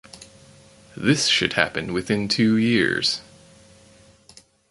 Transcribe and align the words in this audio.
This 0.97 1.27
should 1.27 1.53
happen 1.53 1.93
within 1.93 2.27
two 2.27 2.57
years. 2.57 3.21